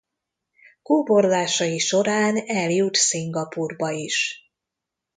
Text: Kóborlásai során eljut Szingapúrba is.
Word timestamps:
Kóborlásai 0.81 1.77
során 1.77 2.37
eljut 2.45 2.95
Szingapúrba 2.95 3.89
is. 3.91 4.49